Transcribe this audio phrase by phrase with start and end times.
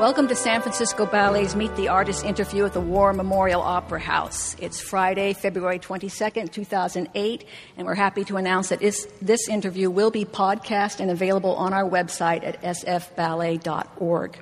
[0.00, 4.56] Welcome to San Francisco Ballet's Meet the Artist interview at the War Memorial Opera House.
[4.58, 7.44] It's Friday, February 22nd, 2008,
[7.76, 11.84] and we're happy to announce that this interview will be podcast and available on our
[11.84, 14.38] website at sfballet.org.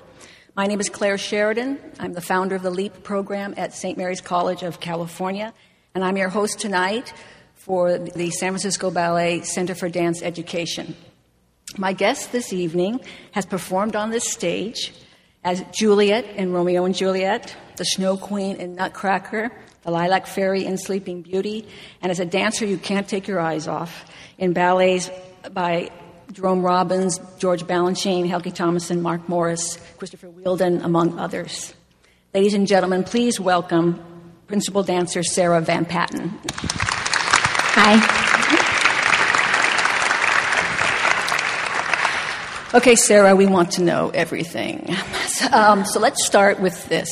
[0.55, 1.77] My name is Claire Sheridan.
[1.99, 3.97] I'm the founder of the LEAP program at St.
[3.97, 5.53] Mary's College of California,
[5.93, 7.11] and I'm your host tonight
[7.55, 10.95] for the San Francisco Ballet Center for Dance Education.
[11.77, 13.01] My guest this evening
[13.33, 14.93] has performed on this stage
[15.43, 19.51] as Juliet in Romeo and Juliet, the Snow Queen in Nutcracker,
[19.83, 21.67] the Lilac Fairy in Sleeping Beauty,
[22.01, 24.05] and as a dancer you can't take your eyes off
[24.37, 25.09] in ballets
[25.51, 25.89] by
[26.31, 31.73] Jerome Robbins, George Balanchine, Helgi Thomasson, Mark Morris, Christopher Wheeldon, among others.
[32.33, 34.03] Ladies and gentlemen, please welcome
[34.47, 36.37] principal dancer Sarah Van Patten.
[37.75, 38.18] Hi.
[42.71, 44.95] Okay, Sarah, we want to know everything.
[45.53, 47.09] Um, so let's start with this.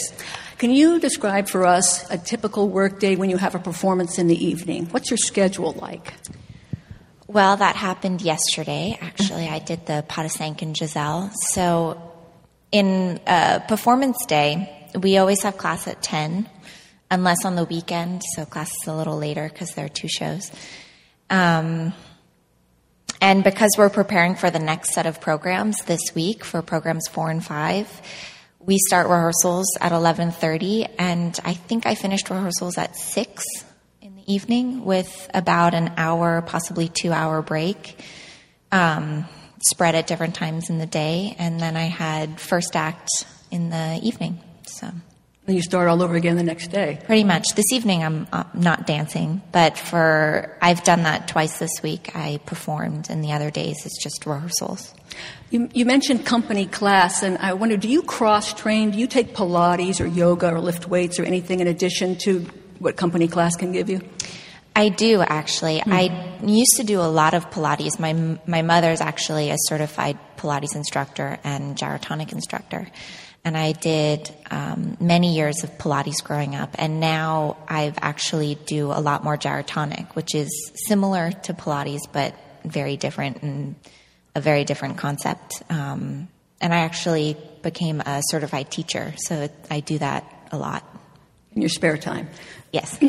[0.58, 4.46] Can you describe for us a typical workday when you have a performance in the
[4.46, 4.88] evening?
[4.88, 6.14] What's your schedule like?
[7.26, 8.98] Well, that happened yesterday.
[9.02, 10.04] Actually, I did the
[10.62, 11.32] and Giselle.
[11.52, 12.02] So,
[12.72, 13.22] in
[13.68, 16.50] performance day, we always have class at 10,
[17.10, 18.24] unless on the weekend.
[18.36, 20.52] So, class is a little later because there are two shows.
[21.30, 21.94] Um,
[23.22, 27.30] and because we're preparing for the next set of programs this week for programs four
[27.30, 28.02] and five,
[28.60, 33.44] we start rehearsals at 11.30 and i think i finished rehearsals at 6
[34.02, 38.04] in the evening with about an hour possibly two hour break
[38.72, 39.26] um,
[39.66, 41.36] spread at different times in the day.
[41.38, 43.10] And then i had first act
[43.52, 44.40] in the evening.
[44.66, 44.92] So
[45.48, 47.00] and you start all over again the next day.
[47.06, 47.56] Pretty much.
[47.56, 52.12] This evening I'm uh, not dancing, but for I've done that twice this week.
[52.16, 54.94] I performed, and the other days it's just rehearsals.
[55.50, 58.92] You, you mentioned company class, and I wonder, do you cross train?
[58.92, 62.42] Do you take Pilates or yoga or lift weights or anything in addition to
[62.80, 64.02] what company class can give you?
[64.76, 65.80] I do actually.
[65.80, 65.94] Mm-hmm.
[65.94, 68.00] I used to do a lot of Pilates.
[68.00, 72.88] My my mother's actually a certified Pilates instructor and gyrotonic instructor
[73.44, 78.92] and I did um, many years of Pilates growing up, and now I've actually do
[78.92, 83.76] a lot more gyrotonic, which is similar to Pilates but very different and
[84.36, 85.64] a very different concept.
[85.70, 86.28] Um,
[86.60, 90.84] and I actually became a certified teacher, so I do that a lot
[91.56, 92.30] in your spare time.
[92.72, 93.00] Yes.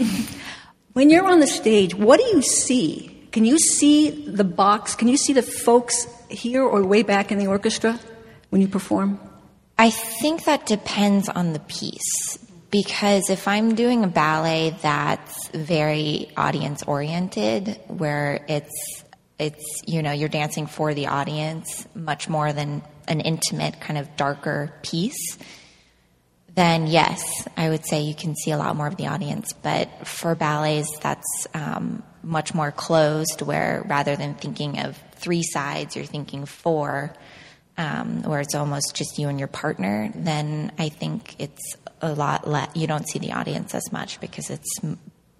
[0.93, 3.29] when you're on the stage, what do you see?
[3.33, 4.95] Can you see the box?
[4.95, 7.99] Can you see the folks here or way back in the orchestra
[8.51, 9.21] when you perform?
[9.81, 12.37] I think that depends on the piece
[12.71, 19.05] because if I'm doing a ballet that's very audience oriented, where it's
[19.39, 24.17] it's you know you're dancing for the audience much more than an intimate kind of
[24.17, 25.39] darker piece,
[26.57, 27.23] then yes,
[27.57, 29.53] I would say you can see a lot more of the audience.
[29.53, 35.95] But for ballets, that's um, much more closed, where rather than thinking of three sides,
[35.95, 37.15] you're thinking four
[37.79, 42.47] um, where it's almost just you and your partner, then I think it's a lot
[42.47, 42.69] less.
[42.75, 44.99] You don't see the audience as much because it's m-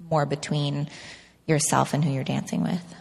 [0.09, 0.89] more between
[1.47, 2.95] yourself and who you're dancing with.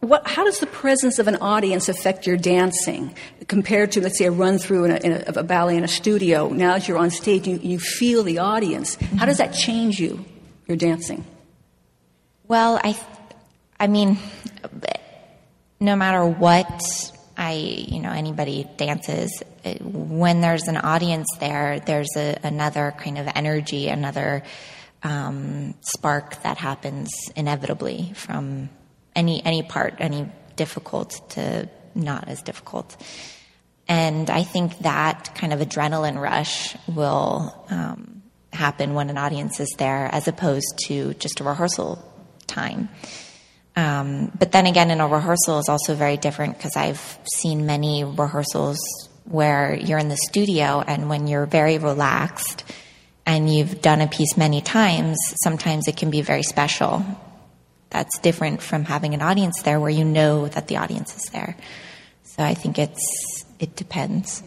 [0.00, 3.14] What, how does the presence of an audience affect your dancing
[3.48, 5.84] compared to, let's say, a run through in a, in a, of a ballet in
[5.84, 6.48] a studio?
[6.48, 8.96] Now that you're on stage, you, you feel the audience.
[8.96, 9.16] Mm-hmm.
[9.18, 10.24] How does that change you,
[10.66, 11.26] your dancing?
[12.48, 12.98] Well, I,
[13.78, 14.16] I mean,
[15.78, 16.82] no matter what
[17.40, 19.42] I, you know, anybody dances,
[19.80, 24.42] when there's an audience there, there's a, another kind of energy, another
[25.02, 28.68] um, spark that happens inevitably from
[29.16, 32.94] any any part, any difficult to not as difficult.
[33.88, 38.22] And I think that kind of adrenaline rush will um,
[38.52, 42.04] happen when an audience is there, as opposed to just a rehearsal
[42.46, 42.90] time.
[43.76, 48.04] Um, but then again, in a rehearsal is also very different because I've seen many
[48.04, 48.78] rehearsals
[49.24, 52.64] where you're in the studio and when you're very relaxed
[53.26, 57.04] and you've done a piece many times, sometimes it can be very special.
[57.90, 61.56] That's different from having an audience there where you know that the audience is there.
[62.24, 64.42] So I think it's it depends.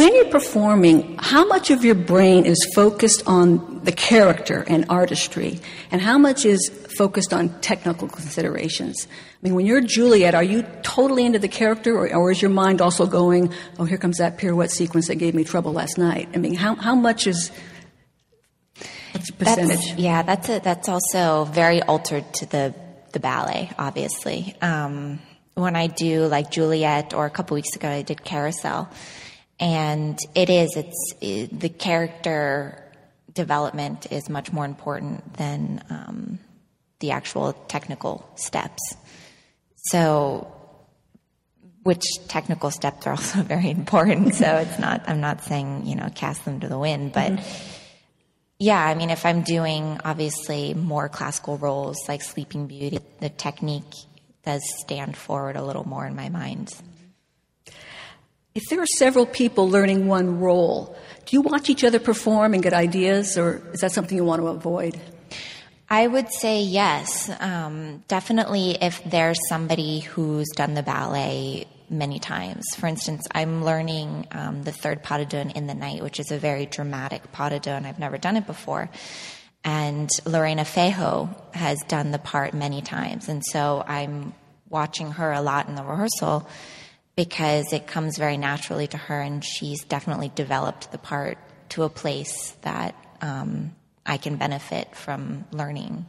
[0.00, 5.60] When you're performing, how much of your brain is focused on the character and artistry,
[5.90, 9.06] and how much is focused on technical considerations?
[9.06, 12.50] I mean, when you're Juliet, are you totally into the character, or, or is your
[12.50, 16.30] mind also going, oh, here comes that pirouette sequence that gave me trouble last night?
[16.34, 17.52] I mean, how, how much is
[19.36, 19.68] percentage?
[19.68, 22.74] That's, yeah, that's a, that's also very altered to the
[23.12, 24.56] the ballet, obviously.
[24.62, 25.20] Um,
[25.56, 28.88] when I do like Juliet, or a couple weeks ago I did Carousel,
[29.60, 32.82] and it is it's it, the character
[33.32, 36.38] development is much more important than um,
[36.98, 38.80] the actual technical steps.
[39.76, 40.52] So,
[41.82, 44.34] which technical steps are also very important.
[44.34, 47.32] so it's not I'm not saying you know cast them to the wind, but.
[47.32, 47.76] Mm-hmm.
[48.62, 53.94] Yeah, I mean, if I'm doing obviously more classical roles like Sleeping Beauty, the technique
[54.44, 56.70] does stand forward a little more in my mind.
[58.60, 62.62] If there are several people learning one role, do you watch each other perform and
[62.62, 65.00] get ideas, or is that something you want to avoid?
[65.88, 67.30] I would say yes.
[67.40, 72.66] Um, definitely, if there's somebody who's done the ballet many times.
[72.76, 76.30] For instance, I'm learning um, the third pas de deux in the night, which is
[76.30, 78.90] a very dramatic pas de deux, and I've never done it before.
[79.64, 83.30] And Lorena Feijoo has done the part many times.
[83.30, 84.34] And so I'm
[84.68, 86.46] watching her a lot in the rehearsal
[87.20, 91.36] because it comes very naturally to her, and she's definitely developed the part
[91.68, 93.76] to a place that um,
[94.06, 96.06] I can benefit from learning.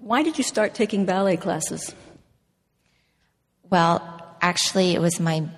[0.00, 1.94] Why did you start taking ballet classes?
[3.70, 4.02] Well,
[4.42, 5.48] actually, it was my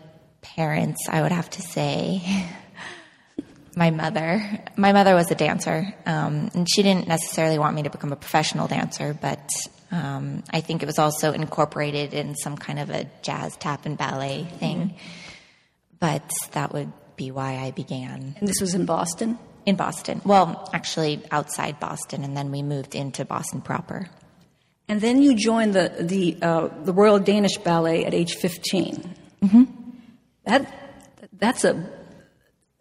[0.43, 2.23] parents, I would have to say.
[3.75, 4.67] my mother.
[4.77, 8.17] My mother was a dancer, um, and she didn't necessarily want me to become a
[8.17, 9.49] professional dancer, but
[9.91, 13.97] um, I think it was also incorporated in some kind of a jazz tap and
[13.97, 14.79] ballet thing.
[14.79, 14.97] Mm-hmm.
[15.99, 18.35] But that would be why I began.
[18.39, 19.39] And this was in Boston?
[19.65, 20.21] In Boston.
[20.25, 24.09] Well, actually outside Boston, and then we moved into Boston proper.
[24.89, 29.15] And then you joined the, the, uh, the Royal Danish Ballet at age 15.
[29.43, 29.65] Mm-hmm.
[30.45, 30.73] That,
[31.33, 31.91] that's a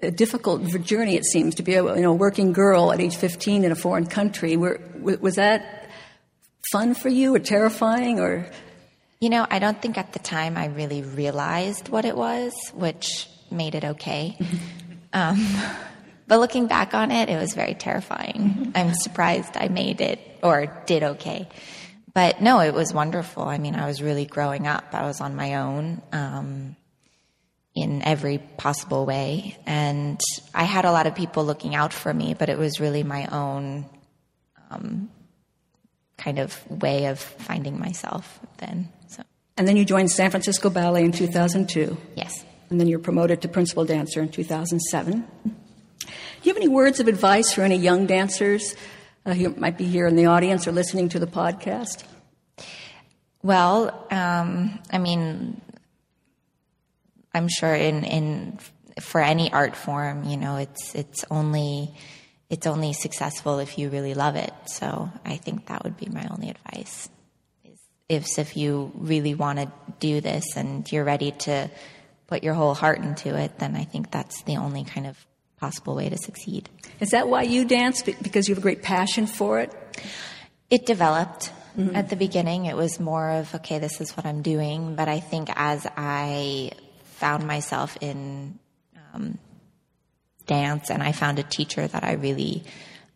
[0.01, 3.63] a difficult journey, it seems, to be a you know, working girl at age 15
[3.63, 4.58] in a foreign country.
[4.58, 5.85] Were, was that
[6.72, 8.50] fun for you or terrifying or?
[9.20, 13.28] You know, I don't think at the time I really realized what it was, which
[13.50, 14.38] made it okay.
[15.14, 15.46] um,
[16.28, 18.56] but looking back on it, it was very terrifying.
[18.58, 18.72] Mm-hmm.
[18.76, 21.48] I'm surprised I made it or did okay.
[22.14, 23.44] But no, it was wonderful.
[23.44, 24.94] I mean, I was really growing up.
[24.94, 26.02] I was on my own.
[26.12, 26.76] Um,
[27.76, 29.58] in every possible way.
[29.66, 30.20] And
[30.54, 33.28] I had a lot of people looking out for me, but it was really my
[33.28, 33.86] own
[34.72, 35.10] um,
[36.25, 38.89] kind of way of finding myself then.
[39.07, 39.22] So.
[39.57, 41.95] And then you joined San Francisco Ballet in 2002.
[42.16, 42.44] Yes.
[42.72, 45.27] And then you're promoted to principal dancer in 2007.
[45.45, 45.51] Do
[46.42, 48.75] you have any words of advice for any young dancers
[49.24, 52.04] uh, who might be here in the audience or listening to the podcast?
[53.44, 55.62] Well, um, I mean,
[57.36, 58.57] I'm sure in, in
[59.00, 61.94] for any art form, you know, it's it's only
[62.50, 64.54] it's only successful if you really love it.
[64.68, 67.10] So I think that would be my only advice.
[67.64, 71.70] Is if if you really want to do this and you're ready to
[72.28, 75.18] put your whole heart into it, then I think that's the only kind of
[75.58, 76.70] possible way to succeed.
[77.00, 78.02] Is that why you dance?
[78.02, 79.74] Because you have a great passion for it?
[80.70, 81.52] It developed.
[81.78, 81.96] Mm-hmm.
[81.96, 84.96] At the beginning, it was more of, okay, this is what I'm doing.
[84.96, 86.72] But I think as I
[87.04, 88.60] found myself in
[89.14, 89.38] um,
[90.46, 92.64] dance and I found a teacher that I really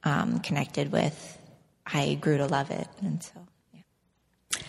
[0.04, 1.38] um, connected with,
[1.86, 2.88] I grew to love it.
[3.02, 3.32] And so,
[3.74, 4.62] yeah.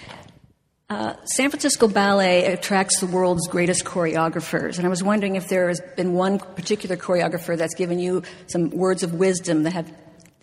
[0.88, 5.68] Uh, San Francisco Ballet attracts the world's greatest choreographers, and I was wondering if there
[5.68, 9.92] has been one particular choreographer that's given you some words of wisdom that have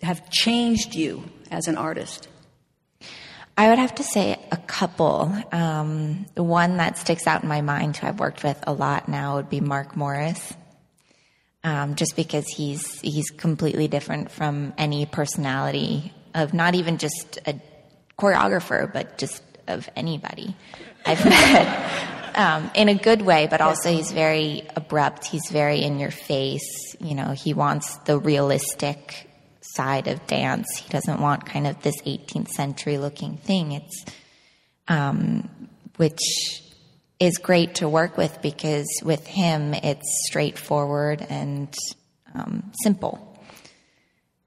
[0.02, 2.28] have changed you as an artist.
[3.56, 5.34] I would have to say a couple.
[5.50, 9.36] Um, one that sticks out in my mind, who I've worked with a lot now,
[9.36, 10.54] would be Mark Morris.
[11.64, 17.60] Um, just because he's he's completely different from any personality of not even just a
[18.16, 20.56] choreographer, but just of anybody
[21.04, 22.04] I've met.
[22.34, 25.24] Um, in a good way, but also he's very abrupt.
[25.24, 26.94] He's very in your face.
[27.00, 29.28] You know, he wants the realistic
[29.60, 30.66] side of dance.
[30.76, 33.72] He doesn't want kind of this 18th century looking thing.
[33.72, 34.04] It's,
[34.86, 35.48] um,
[35.96, 36.62] which
[37.20, 41.74] is great to work with because with him it's straightforward and
[42.34, 43.24] um, simple.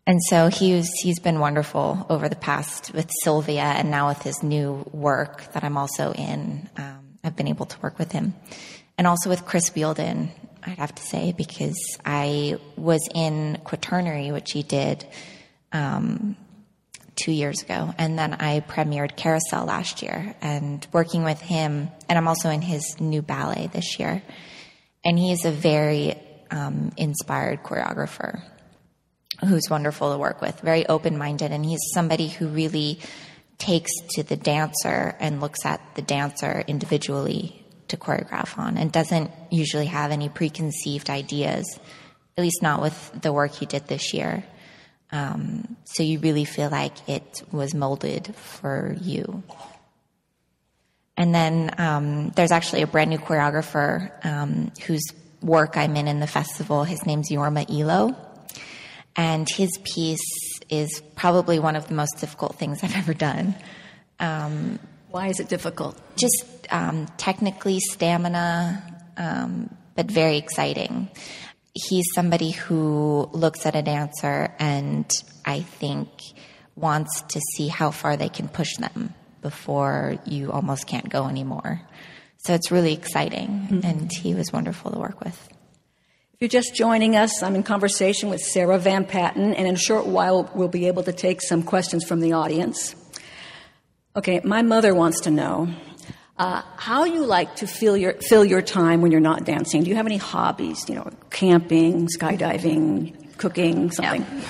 [0.07, 4.41] And so he's he's been wonderful over the past with Sylvia and now with his
[4.41, 6.69] new work that I'm also in.
[6.77, 8.33] Um, I've been able to work with him,
[8.97, 10.31] and also with Chris Wheeldon.
[10.63, 15.05] I'd have to say, because I was in Quaternary, which he did
[15.71, 16.35] um,
[17.21, 22.17] two years ago, and then I premiered Carousel last year, and working with him, and
[22.17, 24.21] I'm also in his new ballet this year,
[25.05, 26.15] and he is a very
[26.49, 28.41] um, inspired choreographer
[29.47, 32.99] who's wonderful to work with, very open minded, and he's somebody who really
[33.57, 39.29] takes to the dancer and looks at the dancer individually to choreograph on and doesn't
[39.51, 41.79] usually have any preconceived ideas,
[42.37, 44.43] at least not with the work he did this year.
[45.11, 49.43] Um, so you really feel like it was molded for you.
[51.17, 55.03] And then um, there's actually a brand new choreographer um, whose
[55.41, 56.83] work I'm in in the festival.
[56.83, 58.15] His name's Jorma Elo.
[59.15, 63.55] And his piece is probably one of the most difficult things I've ever done.
[64.19, 65.99] Um, Why is it difficult?
[66.15, 68.81] Just um, technically, stamina,
[69.17, 71.09] um, but very exciting.
[71.73, 75.09] He's somebody who looks at a dancer and
[75.45, 76.09] I think
[76.75, 81.81] wants to see how far they can push them before you almost can't go anymore.
[82.39, 83.85] So it's really exciting, mm-hmm.
[83.85, 85.49] and he was wonderful to work with.
[86.33, 89.77] If you're just joining us, I'm in conversation with Sarah Van Patten, and in a
[89.77, 92.95] short while, we'll be able to take some questions from the audience.
[94.15, 95.69] Okay, my mother wants to know
[96.41, 99.83] uh, how you like to fill your, fill your time when you're not dancing.
[99.83, 100.89] Do you have any hobbies?
[100.89, 104.21] You know, camping, skydiving, cooking, something?
[104.23, 104.43] Yeah.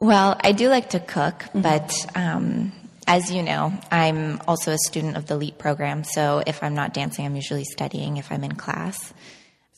[0.00, 1.62] Well, I do like to cook, mm-hmm.
[1.62, 2.72] but um,
[3.06, 6.92] as you know, I'm also a student of the LEAP program, so if I'm not
[6.92, 9.14] dancing, I'm usually studying if I'm in class.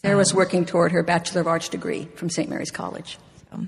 [0.02, 2.50] Sarah was um, working toward her Bachelor of Arts degree from St.
[2.50, 3.18] Mary's College.
[3.52, 3.66] So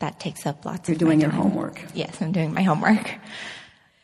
[0.00, 1.82] that takes up lots You're of doing your homework.
[1.94, 3.14] Yes, I'm doing my homework.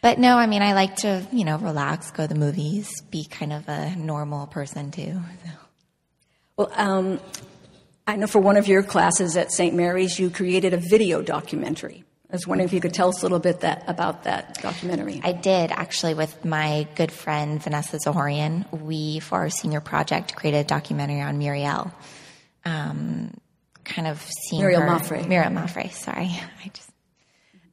[0.02, 3.24] But no, I mean, I like to, you know, relax, go to the movies, be
[3.24, 5.20] kind of a normal person too.
[5.44, 5.50] So.
[6.56, 7.20] Well, um,
[8.06, 9.74] I know for one of your classes at St.
[9.74, 12.04] Mary's, you created a video documentary.
[12.30, 15.20] I was wondering if you could tell us a little bit that, about that documentary.
[15.22, 18.70] I did actually with my good friend Vanessa Zahorian.
[18.72, 21.92] We, for our senior project, created a documentary on Muriel.
[22.64, 23.32] Um,
[23.84, 25.26] kind of seeing Muriel her, Maffrey.
[25.26, 26.30] Muriel Maffrey, sorry.
[26.64, 26.90] I just,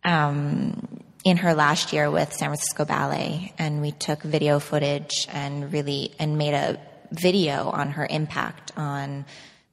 [0.03, 5.71] um, in her last year with San Francisco Ballet, and we took video footage and
[5.71, 6.79] really and made a
[7.11, 9.25] video on her impact on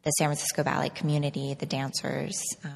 [0.02, 2.40] the San Francisco Ballet community, the dancers.
[2.64, 2.73] Um,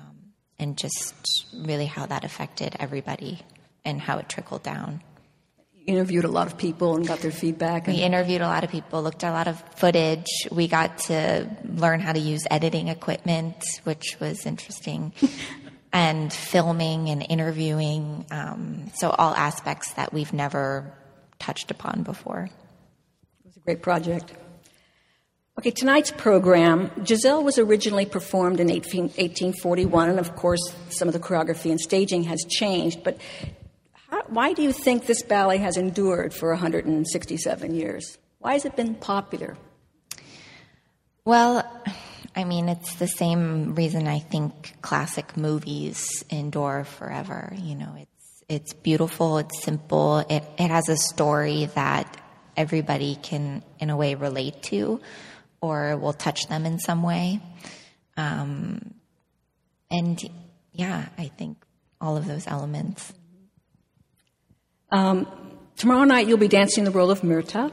[0.58, 3.40] and just really how that affected everybody
[3.84, 5.02] and how it trickled down.
[5.74, 7.88] You interviewed a lot of people and got their feedback.
[7.88, 10.26] And- We interviewed a lot of people, looked at a lot of footage.
[10.52, 15.12] We got to learn how to use editing equipment, which was interesting,
[15.94, 18.26] and filming and interviewing.
[18.30, 20.92] Um, so, all aspects that we've never
[21.38, 22.50] touched upon before.
[22.50, 24.34] It was a great project.
[25.56, 31.14] Okay, tonight's program, Giselle was originally performed in 18, 1841, and of course, some of
[31.14, 33.04] the choreography and staging has changed.
[33.04, 33.18] But
[34.10, 38.18] how, why do you think this ballet has endured for 167 years?
[38.40, 39.56] Why has it been popular?
[41.24, 41.64] Well,
[42.36, 47.52] I mean, it's the same reason I think classic movies endure forever.
[47.56, 52.20] You know, it's it's beautiful, it's simple, it it has a story that
[52.56, 55.00] everybody can, in a way, relate to
[55.60, 57.40] or will touch them in some way.
[58.16, 58.94] Um,
[59.90, 60.22] and
[60.72, 61.56] yeah, I think
[62.00, 63.12] all of those elements.
[64.90, 65.26] Um,
[65.76, 67.72] tomorrow night you'll be dancing the role of Myrtha,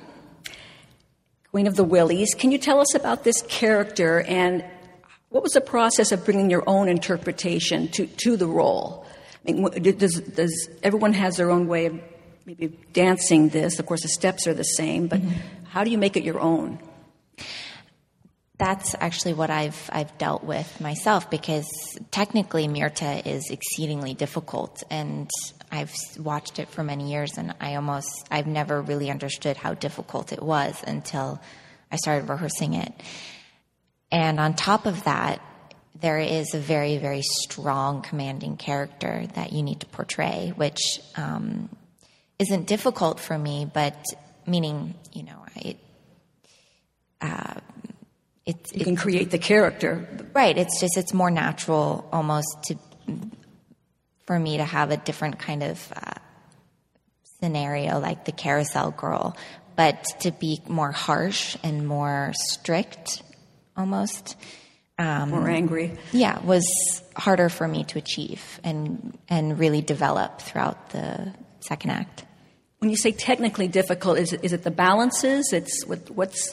[1.51, 2.33] Queen of the Wilis.
[2.37, 4.63] Can you tell us about this character and
[5.29, 9.05] what was the process of bringing your own interpretation to, to the role?
[9.47, 11.99] I mean, does, does everyone has their own way of
[12.45, 13.79] maybe dancing this?
[13.79, 15.65] Of course, the steps are the same, but mm-hmm.
[15.65, 16.79] how do you make it your own?
[18.61, 21.67] that's actually what I've I've dealt with myself because
[22.11, 25.27] technically Myrtha is exceedingly difficult and
[25.71, 30.33] I've watched it for many years and I almost I've never really understood how difficult
[30.33, 31.41] it was until
[31.91, 32.93] I started rehearsing it.
[34.11, 35.41] And on top of that,
[35.99, 41.69] there is a very very strong commanding character that you need to portray, which um,
[42.39, 44.03] isn't difficult for me, but
[44.45, 45.77] meaning you know I.
[47.21, 47.59] Uh,
[48.43, 50.07] it's, you can create the character.
[50.33, 50.57] Right.
[50.57, 52.75] It's just it's more natural almost to
[54.31, 56.13] for me to have a different kind of uh,
[57.41, 59.35] scenario like the carousel girl,
[59.75, 63.23] but to be more harsh and more strict,
[63.75, 64.37] almost.
[64.97, 65.97] Um, more angry.
[66.13, 66.65] Yeah, was
[67.13, 72.23] harder for me to achieve and and really develop throughout the second act.
[72.79, 75.51] When you say technically difficult, is it, is it the balances?
[75.51, 76.51] It's what, what's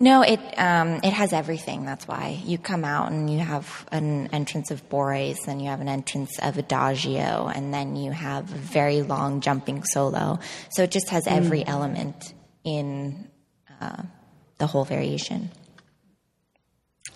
[0.00, 1.84] no, it um, it has everything.
[1.84, 5.80] That's why you come out and you have an entrance of bourrées, then you have
[5.80, 10.40] an entrance of Adagio, and then you have a very long jumping solo.
[10.70, 11.68] So it just has every mm.
[11.68, 12.34] element
[12.64, 13.30] in
[13.80, 14.02] uh,
[14.58, 15.50] the whole variation.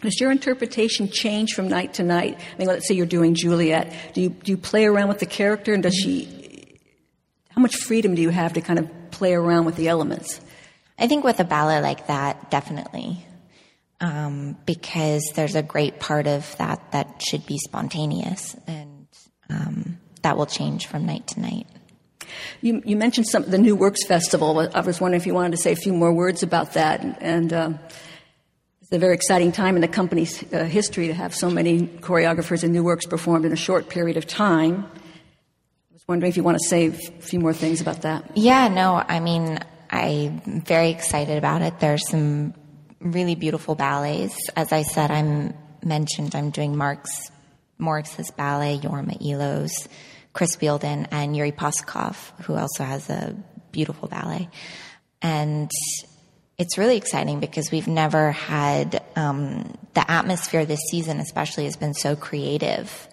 [0.00, 2.38] Does your interpretation change from night to night?
[2.38, 3.92] I mean, let's say you're doing Juliet.
[4.14, 6.78] Do you do you play around with the character, and does she
[7.50, 10.40] how much freedom do you have to kind of play around with the elements?
[10.98, 13.24] I think with a ballet like that, definitely.
[14.00, 19.06] Um, because there's a great part of that that should be spontaneous and
[19.50, 21.66] um, that will change from night to night.
[22.60, 24.68] You, you, mentioned some the New Works Festival.
[24.72, 27.02] I was wondering if you wanted to say a few more words about that.
[27.02, 27.78] And, and um,
[28.82, 32.62] it's a very exciting time in the company's uh, history to have so many choreographers
[32.62, 34.84] and new works performed in a short period of time.
[34.84, 38.36] I was wondering if you want to say a few more things about that.
[38.36, 39.58] Yeah, no, I mean,
[39.90, 41.80] I'm very excited about it.
[41.80, 42.54] There's some
[43.00, 44.36] really beautiful ballets.
[44.56, 47.30] As I said, I'm mentioned I'm doing Mark's
[47.78, 49.88] Morris's ballet, Jorma Elo's,
[50.32, 53.36] Chris Wheeldon, and Yuri Possokhov, who also has a
[53.72, 54.48] beautiful ballet.
[55.22, 55.70] And
[56.58, 61.94] it's really exciting because we've never had um, the atmosphere this season, especially, has been
[61.94, 63.08] so creative.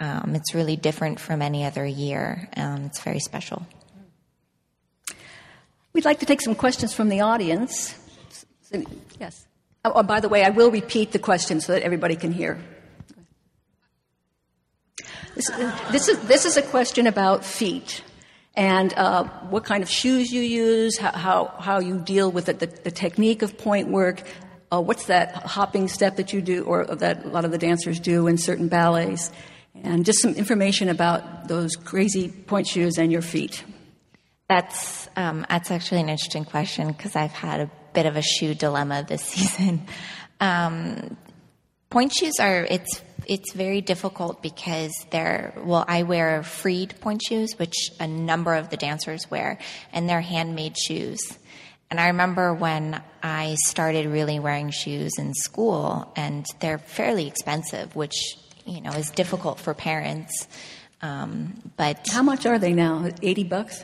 [0.00, 2.48] Um, it's really different from any other year.
[2.56, 3.64] Um, it's very special.
[5.92, 7.94] We'd like to take some questions from the audience.
[9.20, 9.46] Yes.
[9.84, 12.58] Oh, oh, by the way, I will repeat the question so that everybody can hear.
[15.34, 15.48] This,
[15.90, 18.02] this, is, this is a question about feet
[18.54, 22.52] and uh, what kind of shoes you use, how, how, how you deal with the,
[22.52, 24.22] the, the technique of pointe work.
[24.70, 27.98] Uh, what's that hopping step that you do, or that a lot of the dancers
[27.98, 29.30] do in certain ballets?
[29.82, 33.64] And just some information about those crazy pointe shoes and your feet.
[34.52, 38.52] That's um, that's actually an interesting question because I've had a bit of a shoe
[38.54, 39.86] dilemma this season.
[40.40, 41.16] Um,
[41.88, 47.58] pointe shoes are it's it's very difficult because they're well I wear Freed pointe shoes
[47.58, 49.56] which a number of the dancers wear
[49.90, 51.20] and they're handmade shoes.
[51.90, 57.96] And I remember when I started really wearing shoes in school and they're fairly expensive
[57.96, 58.36] which
[58.66, 60.46] you know is difficult for parents.
[61.00, 63.10] Um, but how much are they now?
[63.22, 63.82] 80 bucks?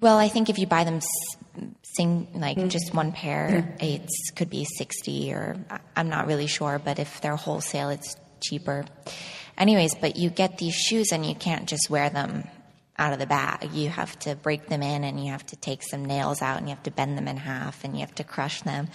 [0.00, 1.00] Well, I think if you buy them
[1.82, 2.68] sing like mm.
[2.68, 3.86] just one pair, yeah.
[3.86, 5.56] it could be 60 or
[5.94, 8.86] I'm not really sure, but if they're wholesale, it's cheaper.
[9.58, 12.48] Anyways, but you get these shoes and you can't just wear them
[12.96, 13.72] out of the bag.
[13.72, 16.68] You have to break them in and you have to take some nails out and
[16.68, 18.88] you have to bend them in half and you have to crush them.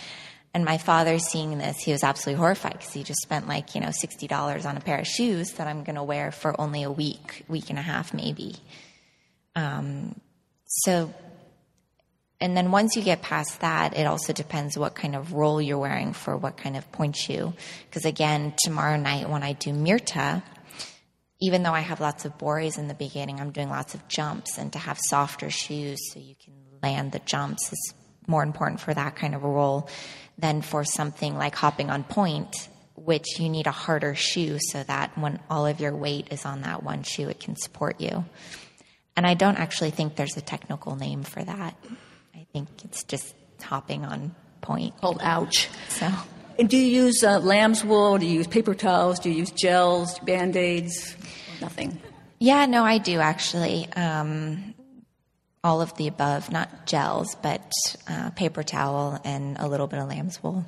[0.56, 3.82] And my father seeing this, he was absolutely horrified because he just spent like, you
[3.82, 6.92] know, $60 on a pair of shoes that I'm going to wear for only a
[6.92, 8.56] week, week and a half maybe.
[9.56, 10.16] Um,
[10.84, 11.14] so,
[12.42, 15.78] and then once you get past that, it also depends what kind of role you're
[15.78, 17.54] wearing for what kind of pointe shoe.
[17.90, 20.44] Because again, tomorrow night when I do Myrtha,
[21.42, 24.58] even though I have lots of bourrées in the beginning, I'm doing lots of jumps,
[24.58, 27.94] and to have softer shoes so you can land the jumps is
[28.28, 29.90] more important for that kind of a role
[30.38, 35.18] than for something like hopping on pointe, which you need a harder shoe so that
[35.18, 38.26] when all of your weight is on that one shoe, it can support you.
[39.16, 41.76] And I don't actually think there's a technical name for that.
[42.34, 44.98] I think it's just hopping on pointe.
[45.00, 45.70] Called ouch.
[45.90, 46.10] So.
[46.58, 48.18] And do you use uh, lamb's wool?
[48.18, 49.20] Do you use paper towels?
[49.20, 51.16] Do you use gels, band aids?
[51.62, 52.00] Nothing.
[52.40, 53.88] Yeah, no, I do actually.
[53.96, 54.74] Um,
[55.64, 57.74] all of the above, not gels, but
[58.08, 60.64] uh, paper towel and a little bit of lamb's wool.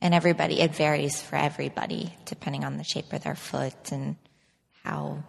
[0.00, 4.16] And everybody, it varies for everybody depending on the shape of their foot and
[4.82, 5.22] how,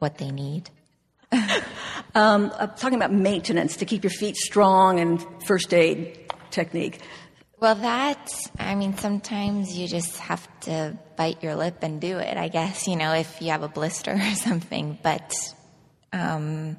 [0.00, 0.68] what they need.
[2.14, 7.00] Um, I'm talking about maintenance to keep your feet strong and first aid technique.
[7.60, 12.36] Well, that, I mean, sometimes you just have to bite your lip and do it,
[12.36, 14.98] I guess, you know, if you have a blister or something.
[15.02, 15.34] But
[16.12, 16.76] um,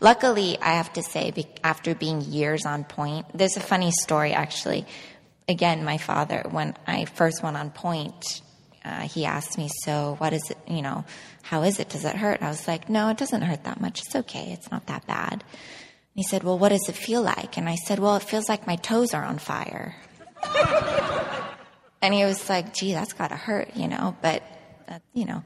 [0.00, 1.32] luckily, I have to say,
[1.62, 4.86] after being years on pointe, there's a funny story actually.
[5.48, 8.42] Again, my father, when I first went on pointe,
[8.84, 11.04] uh, he asked me, So, what is it, you know,
[11.50, 11.88] how is it?
[11.88, 12.42] Does it hurt?
[12.42, 14.02] I was like, No, it doesn't hurt that much.
[14.02, 14.52] It's okay.
[14.52, 15.32] It's not that bad.
[15.32, 15.42] And
[16.14, 17.58] he said, Well, what does it feel like?
[17.58, 19.96] And I said, Well, it feels like my toes are on fire.
[22.00, 24.44] and he was like, Gee, that's got to hurt, you know, but,
[24.88, 25.42] uh, you know,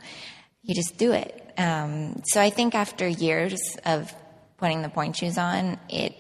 [0.62, 1.54] you just do it.
[1.56, 4.12] Um, so I think after years of
[4.58, 6.14] putting the pointe shoes on, it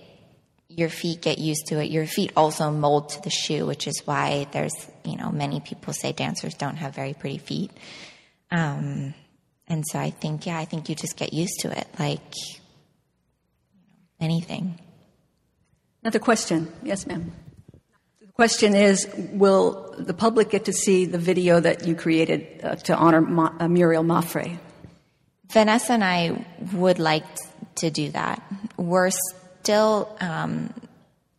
[0.66, 1.90] your feet get used to it.
[1.90, 5.92] Your feet also mold to the shoe, which is why there's, you know, many people
[5.92, 7.70] say dancers don't have very pretty feet.
[8.50, 9.12] Um,
[9.66, 12.60] and so I think, yeah, I think you just get used to it, like you
[14.20, 14.78] know, anything.
[16.02, 16.70] Another question.
[16.82, 17.32] Yes, ma'am.
[18.20, 22.74] The question is Will the public get to see the video that you created uh,
[22.76, 24.58] to honor Ma- uh, Muriel Maffrey?
[25.50, 27.24] Vanessa and I would like
[27.76, 28.42] to do that.
[28.76, 30.74] We're still, um,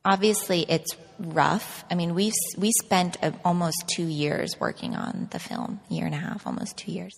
[0.04, 1.86] obviously, it's rough.
[1.92, 6.18] I mean, we've we spent almost two years working on the film, year and a
[6.18, 7.14] half, almost two years.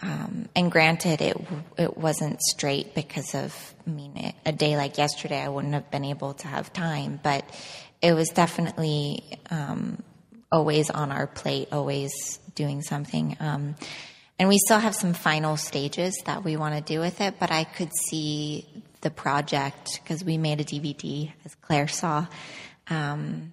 [0.00, 1.36] Um, and granted, it
[1.78, 5.90] it wasn't straight because of I mean, it, a day like yesterday, I wouldn't have
[5.90, 7.44] been able to have time, but
[8.00, 10.02] it was definitely um,
[10.50, 13.36] always on our plate, always doing something.
[13.40, 13.76] Um,
[14.38, 17.50] and we still have some final stages that we want to do with it, but
[17.52, 18.66] I could see
[19.02, 22.26] the project because we made a DVD, as Claire saw.
[22.88, 23.52] Um,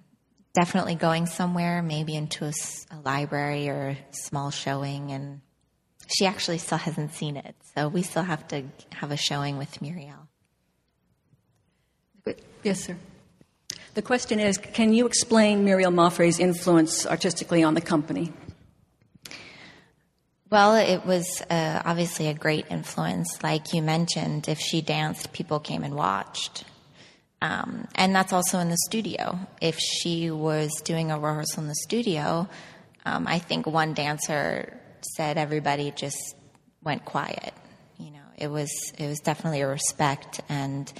[0.54, 2.52] definitely going somewhere, maybe into a,
[2.90, 5.40] a library or a small showing, and
[6.18, 9.80] she actually still hasn't seen it, so we still have to have a showing with
[9.80, 10.28] Muriel.
[12.62, 12.96] Yes, sir.
[13.94, 18.32] The question is Can you explain Muriel Maffrey's influence artistically on the company?
[20.50, 23.42] Well, it was uh, obviously a great influence.
[23.42, 26.64] Like you mentioned, if she danced, people came and watched.
[27.40, 29.38] Um, and that's also in the studio.
[29.60, 32.48] If she was doing a rehearsal in the studio,
[33.06, 34.79] um, I think one dancer
[35.16, 36.36] said everybody just
[36.82, 37.52] went quiet.
[37.98, 40.92] You know, it was it was definitely a respect, and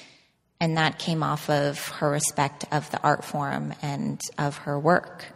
[0.61, 5.27] and that came off of her respect of the art form and of her work.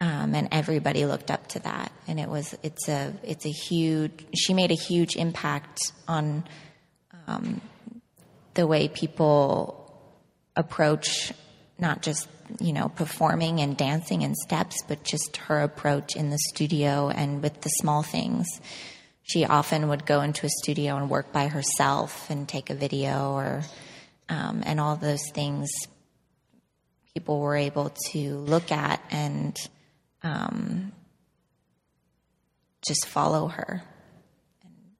[0.00, 4.26] Um, and everybody looked up to that, and it was it's a it's a huge.
[4.34, 6.42] She made a huge impact on
[7.28, 7.60] um,
[8.54, 9.78] the way people
[10.56, 11.32] approach
[11.78, 12.28] not just
[12.60, 17.42] you know performing and dancing and steps but just her approach in the studio and
[17.42, 18.46] with the small things.
[19.24, 23.32] She often would go into a studio and work by herself and take a video
[23.32, 23.62] or
[24.28, 25.70] um, and all those things
[27.14, 29.56] people were able to look at and
[30.22, 30.92] um,
[32.86, 33.82] just follow her.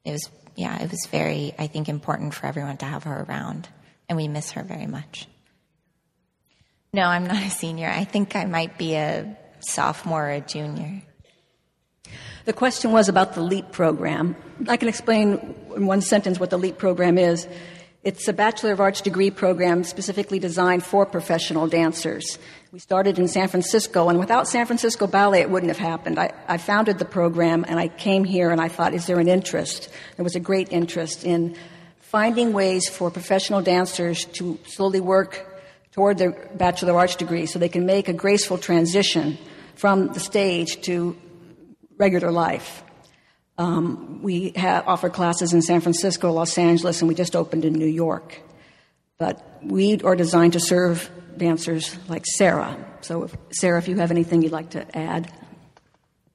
[0.05, 3.69] It was yeah it was very i think important for everyone to have her around.
[4.09, 5.27] And we miss her very much
[6.95, 7.89] no, I'm not a senior.
[7.89, 11.03] I think I might be a sophomore or a junior.
[12.45, 14.37] The question was about the LEAP program.
[14.69, 17.49] I can explain in one sentence what the LEAP program is.
[18.05, 22.39] It's a Bachelor of Arts degree program specifically designed for professional dancers.
[22.73, 26.19] We started in San Francisco, and without San Francisco Ballet, it wouldn't have happened.
[26.19, 29.29] I, I, founded the program, and I came here, and I thought, is there an
[29.29, 29.89] interest?
[30.17, 31.57] There was a great interest in
[32.01, 35.52] finding ways for professional dancers to slowly work
[35.93, 39.39] toward their Bachelor of Arts degree so they can make a graceful transition
[39.75, 41.17] from the stage to
[41.99, 42.83] regular life.
[43.59, 47.75] Um, we have offer classes in San Francisco, Los Angeles, and we just opened in
[47.75, 48.41] New York.
[49.19, 52.77] But we are designed to serve dancers like Sarah.
[53.03, 55.31] So, if, Sarah, if you have anything you'd like to add.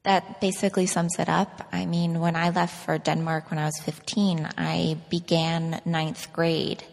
[0.04, 1.68] That basically sums it up.
[1.74, 6.84] I mean, when I left for Denmark when I was 15, I began ninth grade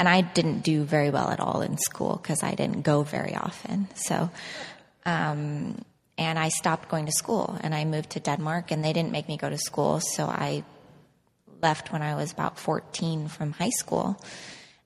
[0.00, 3.36] and I didn't do very well at all in school because I didn't go very
[3.36, 3.86] often.
[3.96, 4.30] So,
[5.04, 5.84] um,
[6.16, 9.28] and I stopped going to school and I moved to Denmark and they didn't make
[9.28, 10.00] me go to school.
[10.00, 10.64] So I
[11.60, 14.18] left when I was about 14 from high school.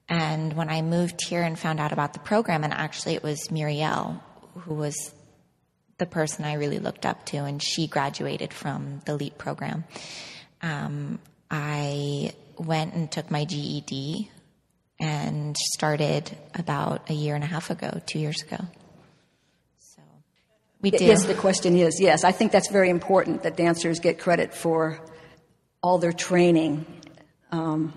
[0.08, 3.52] And when I moved here and found out about the program, and actually it was
[3.52, 4.20] Muriel
[4.62, 5.14] who was
[5.98, 9.84] the person I really looked up to, and she graduated from the LEAP program.
[10.60, 11.20] Um,
[11.52, 14.28] I went and took my GED
[15.00, 18.58] and started about a year and a half ago, two years ago.
[19.78, 20.02] So
[20.80, 21.04] we do.
[21.04, 22.24] Yes, the question is yes.
[22.24, 25.00] I think that's very important that dancers get credit for
[25.82, 26.86] all their training.
[27.50, 27.92] Um,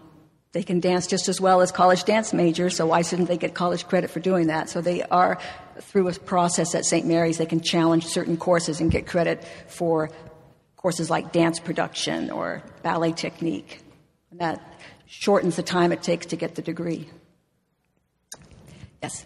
[0.53, 3.53] they can dance just as well as college dance majors, so why shouldn't they get
[3.53, 4.69] college credit for doing that?
[4.69, 5.37] So they are
[5.81, 7.05] through a process at St.
[7.05, 7.37] Mary's.
[7.37, 10.09] They can challenge certain courses and get credit for
[10.75, 13.81] courses like dance production or ballet technique.
[14.31, 14.61] And that
[15.07, 17.09] shortens the time it takes to get the degree.
[19.01, 19.25] Yes.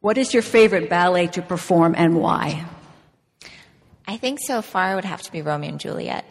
[0.00, 2.66] What is your favorite ballet to perform and why?
[4.06, 6.24] I think so far it would have to be Romeo and Juliet.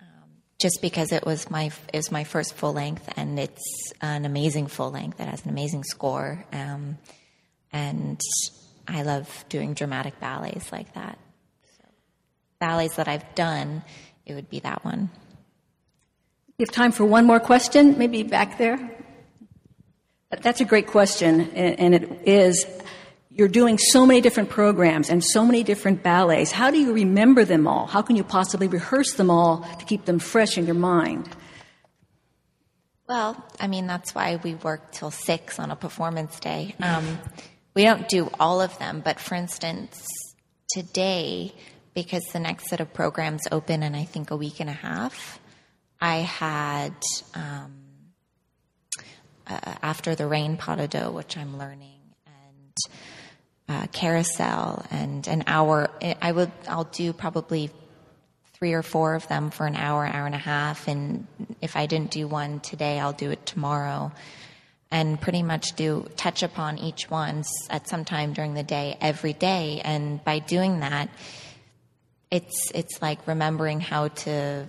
[0.00, 4.24] Um, just because it was my it was my first full length and it's an
[4.24, 5.20] amazing full length.
[5.20, 6.96] It has an amazing score, um,
[7.70, 8.18] and
[8.88, 11.18] I love doing dramatic ballets like that.
[11.76, 11.84] So,
[12.58, 13.82] ballets that I've done,
[14.24, 15.10] it would be that one.
[16.58, 18.78] You have time for one more question, maybe back there?
[20.30, 22.66] That's a great question, and it is
[23.30, 26.50] you're doing so many different programs and so many different ballets.
[26.50, 27.86] How do you remember them all?
[27.86, 31.28] How can you possibly rehearse them all to keep them fresh in your mind?
[33.06, 36.74] Well, I mean, that's why we work till six on a performance day.
[36.80, 37.18] Um,
[37.74, 40.02] we don't do all of them, but for instance,
[40.70, 41.52] today,
[41.92, 45.38] because the next set of programs open in I think a week and a half,
[46.00, 46.94] I had
[47.34, 47.72] um,
[49.46, 52.74] uh, after the rain pas de deux, which I'm learning, and
[53.68, 55.90] uh, carousel, and an hour.
[56.20, 57.70] I would I'll do probably
[58.58, 60.88] three or four of them for an hour, hour and a half.
[60.88, 61.26] And
[61.60, 64.12] if I didn't do one today, I'll do it tomorrow.
[64.90, 69.32] And pretty much do touch upon each one at some time during the day, every
[69.32, 69.82] day.
[69.84, 71.10] And by doing that,
[72.30, 74.66] it's it's like remembering how to,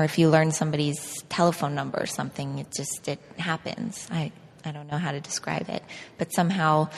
[0.00, 4.08] or if you learn somebody's telephone number or something, it just it happens.
[4.10, 4.32] I
[4.64, 5.82] I don't know how to describe it,
[6.16, 6.88] but somehow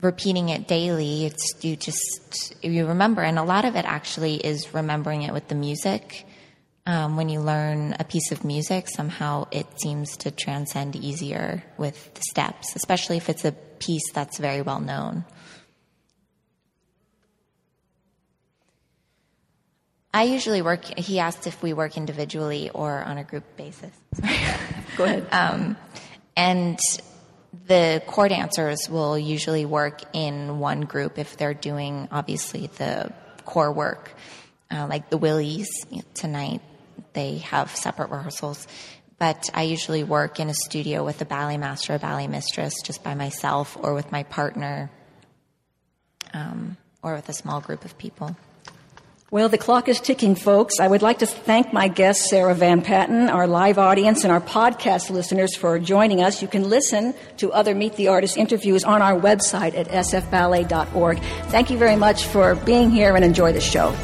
[0.00, 4.74] repeating it daily, it's you just you remember, and a lot of it actually is
[4.74, 6.26] remembering it with the music.
[6.84, 12.12] Um, when you learn a piece of music, somehow it seems to transcend easier with
[12.14, 15.24] the steps, especially if it's a piece that's very well known.
[20.14, 20.84] I usually work.
[20.98, 23.92] He asked if we work individually or on a group basis.
[24.96, 25.26] Go ahead.
[25.32, 25.76] Um,
[26.36, 26.78] and
[27.66, 33.12] the core dancers will usually work in one group if they're doing obviously the
[33.44, 34.12] core work,
[34.70, 35.68] uh, like the Wilis
[36.14, 36.60] tonight.
[37.14, 38.66] They have separate rehearsals,
[39.18, 43.02] but I usually work in a studio with a ballet master, a ballet mistress, just
[43.02, 44.90] by myself, or with my partner,
[46.34, 48.36] um, or with a small group of people.
[49.32, 50.78] Well, the clock is ticking, folks.
[50.78, 54.42] I would like to thank my guest, Sarah Van Patten, our live audience, and our
[54.42, 56.42] podcast listeners for joining us.
[56.42, 61.18] You can listen to other Meet the Artist interviews on our website at sfballet.org.
[61.48, 63.94] Thank you very much for being here and enjoy the show.